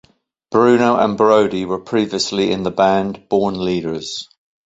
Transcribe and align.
Bruno 0.49 0.97
and 0.97 1.15
Brodie 1.15 1.65
were 1.65 1.77
previously 1.77 2.51
in 2.51 2.63
the 2.63 2.71
band 2.71 3.29
Born 3.29 3.63
Leaders. 3.63 4.27